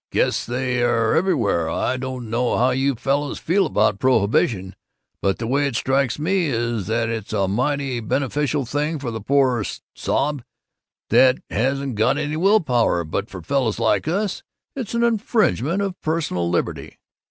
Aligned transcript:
Guess 0.11 0.47
they 0.47 0.81
are 0.81 1.13
everywhere. 1.13 1.69
I 1.69 1.95
don't 1.95 2.27
know 2.31 2.57
how 2.57 2.71
you 2.71 2.95
fellows 2.95 3.37
feel 3.37 3.67
about 3.67 3.99
prohibition, 3.99 4.75
but 5.21 5.37
the 5.37 5.45
way 5.45 5.67
it 5.67 5.75
strikes 5.75 6.17
me 6.17 6.47
is 6.47 6.87
that 6.87 7.07
it's 7.07 7.33
a 7.33 7.47
mighty 7.47 7.99
beneficial 7.99 8.65
thing 8.65 8.97
for 8.97 9.11
the 9.11 9.21
poor 9.21 9.63
zob 9.95 10.41
that 11.11 11.37
hasn't 11.51 11.93
got 11.93 12.17
any 12.17 12.35
will 12.35 12.61
power 12.61 13.03
but 13.03 13.29
for 13.29 13.43
fellows 13.43 13.77
like 13.77 14.07
us, 14.07 14.41
it's 14.75 14.95
an 14.95 15.03
infringement 15.03 15.83
of 15.83 16.01
personal 16.01 16.49
liberty." 16.49 16.97